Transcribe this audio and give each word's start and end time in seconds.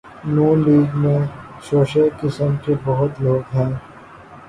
ن 0.25 0.35
لیگ 0.63 0.89
میں 0.95 1.19
شوشے 1.63 2.05
قسم 2.19 2.51
کے 2.65 2.73
بہت 2.85 3.11
لوگ 3.19 3.55
ہیں۔ 3.55 3.73